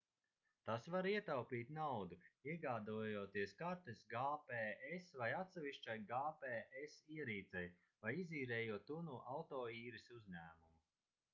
[0.67, 2.15] tas var ietaupīt naudu
[2.53, 7.67] iegādājoties kartes gps vai atsevišķai gps ierīcei
[8.07, 10.75] vai izīrējot to no autoīres uzņēmuma